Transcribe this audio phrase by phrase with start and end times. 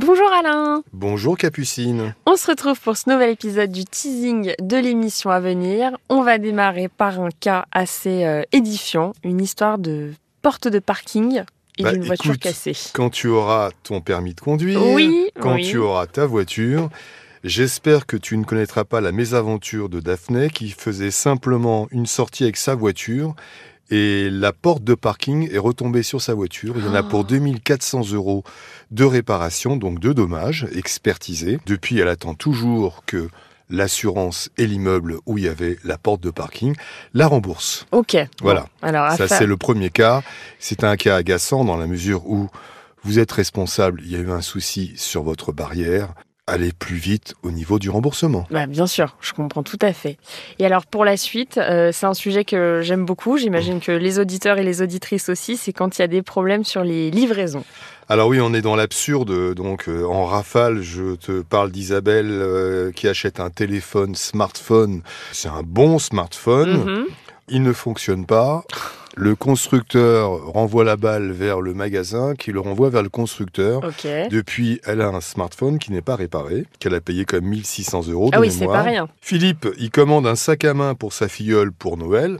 [0.00, 5.28] Bonjour Alain Bonjour Capucine On se retrouve pour ce nouvel épisode du teasing de l'émission
[5.30, 5.90] à venir.
[6.08, 11.42] On va démarrer par un cas assez euh, édifiant, une histoire de porte de parking
[11.78, 12.76] et Bah, d'une voiture écoute, cassée.
[12.92, 15.68] Quand tu auras ton permis de conduire, Oui, quand oui.
[15.68, 16.90] tu auras ta voiture,
[17.42, 22.44] j'espère que tu ne connaîtras pas la mésaventure de Daphné qui faisait simplement une sortie
[22.44, 23.34] avec sa voiture
[23.90, 26.74] et la porte de parking est retombée sur sa voiture.
[26.76, 27.24] Il y en a pour Oh.
[27.24, 28.44] 2400 euros
[28.90, 31.58] de réparation, donc de dommages expertisés.
[31.66, 33.28] Depuis, elle attend toujours que
[33.70, 36.74] l'assurance et l'immeuble où il y avait la porte de parking
[37.14, 37.86] la remboursent.
[37.92, 38.16] Ok.
[38.40, 38.62] Voilà.
[38.82, 40.22] Bon, alors, Ça, c'est le premier cas.
[40.58, 42.48] C'est un cas agaçant dans la mesure où
[43.04, 46.14] vous êtes responsable, il y a eu un souci sur votre barrière.
[46.50, 48.46] Allez plus vite au niveau du remboursement.
[48.50, 50.16] Bah, bien sûr, je comprends tout à fait.
[50.58, 53.36] Et alors pour la suite, euh, c'est un sujet que j'aime beaucoup.
[53.36, 56.64] J'imagine que les auditeurs et les auditrices aussi, c'est quand il y a des problèmes
[56.64, 57.64] sur les livraisons.
[58.08, 59.54] Alors oui, on est dans l'absurde.
[59.54, 65.02] Donc euh, en rafale, je te parle d'Isabelle euh, qui achète un téléphone smartphone.
[65.32, 66.82] C'est un bon smartphone.
[66.82, 67.04] Mhm.
[67.50, 68.64] Il ne fonctionne pas.
[69.20, 73.80] Le constructeur renvoie la balle vers le magasin qui le renvoie vers le constructeur.
[74.30, 78.30] Depuis, elle a un smartphone qui n'est pas réparé, qu'elle a payé comme 1600 euros
[78.30, 79.08] de Ah oui, c'est pas rien.
[79.20, 82.38] Philippe, il commande un sac à main pour sa filleule pour Noël.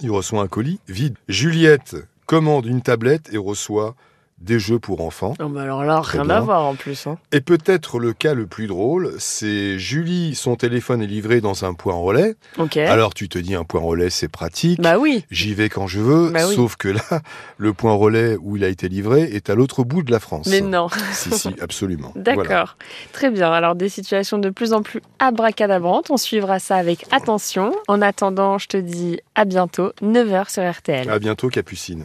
[0.00, 1.16] Il reçoit un colis vide.
[1.28, 3.94] Juliette commande une tablette et reçoit
[4.40, 5.34] des jeux pour enfants.
[5.38, 7.06] Non, mais alors là, rien à voir en plus.
[7.06, 7.18] hein.
[7.32, 11.74] Et peut-être le cas le plus drôle, c'est Julie, son téléphone est livré dans un
[11.74, 12.34] point relais.
[12.58, 12.76] Ok.
[12.78, 14.80] Alors tu te dis un point relais c'est pratique.
[14.80, 15.24] Bah oui.
[15.30, 16.54] J'y vais quand je veux, Bah oui.
[16.54, 17.02] sauf que là,
[17.58, 20.46] le point relais où il a été livré est à l'autre bout de la France.
[20.50, 20.88] Mais non.
[21.12, 22.12] Si, si, absolument.
[22.16, 22.44] D'accord.
[22.46, 22.74] Voilà.
[23.12, 23.50] Très bien.
[23.52, 26.10] Alors, des situations de plus en plus abracadabrantes.
[26.10, 27.74] On suivra ça avec attention.
[27.88, 31.10] En attendant, je te dis à bientôt, 9h sur RTL.
[31.10, 32.04] À bientôt, Capucine.